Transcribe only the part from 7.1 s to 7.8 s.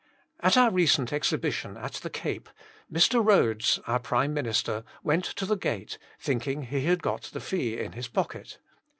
the fee